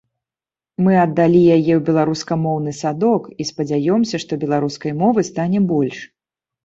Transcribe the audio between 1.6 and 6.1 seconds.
ў беларускамоўны садок і спадзяёмся, што беларускай мовы стане больш.